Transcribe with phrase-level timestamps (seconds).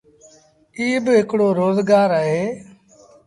[0.77, 2.43] ايٚ با هڪڙو روزگآر اهي۔